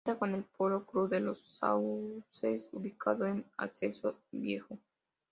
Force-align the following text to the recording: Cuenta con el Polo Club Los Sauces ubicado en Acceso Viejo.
Cuenta 0.03 0.17
con 0.17 0.33
el 0.33 0.43
Polo 0.45 0.83
Club 0.87 1.13
Los 1.19 1.39
Sauces 1.59 2.69
ubicado 2.71 3.27
en 3.27 3.45
Acceso 3.55 4.15
Viejo. 4.31 4.79